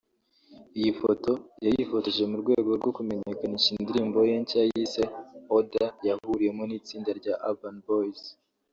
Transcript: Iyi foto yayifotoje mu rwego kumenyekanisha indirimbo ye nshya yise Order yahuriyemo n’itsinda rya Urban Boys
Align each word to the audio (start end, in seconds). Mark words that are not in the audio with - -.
Iyi 0.77 0.91
foto 0.99 1.31
yayifotoje 1.65 2.23
mu 2.31 2.37
rwego 2.41 2.71
kumenyekanisha 2.97 3.67
indirimbo 3.71 4.17
ye 4.29 4.35
nshya 4.43 4.61
yise 4.71 5.03
Order 5.57 5.89
yahuriyemo 6.07 6.63
n’itsinda 6.65 7.11
rya 7.19 7.33
Urban 7.49 7.77
Boys 7.87 8.21